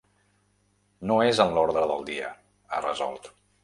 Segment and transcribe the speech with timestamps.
[1.11, 2.35] No és en l’ordre del dia,
[2.79, 3.35] ha resolt.